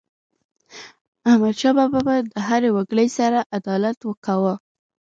احمدشاه 1.29 1.73
بابا 1.77 1.99
به 2.07 2.15
د 2.31 2.33
هر 2.47 2.61
وګړي 2.75 3.07
سره 3.17 3.39
عدالت 3.57 3.97
کاوه. 4.25 4.55